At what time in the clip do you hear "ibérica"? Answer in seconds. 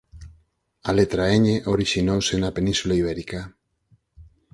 3.01-3.41